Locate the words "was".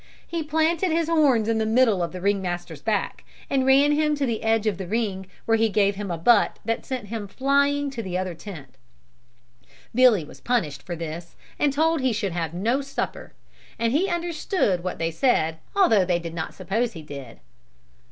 10.25-10.41